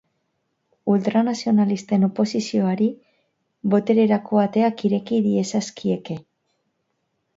Ultranazionalisten 0.93 2.07
oposizioari 2.07 2.87
botererako 3.75 4.41
ateak 4.45 4.83
ireki 4.89 5.21
diezazkieke. 5.27 6.19